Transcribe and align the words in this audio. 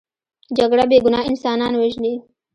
جګړه 0.57 0.85
بې 0.89 0.97
ګناه 1.05 1.27
انسانان 1.29 1.73
وژني 1.75 2.13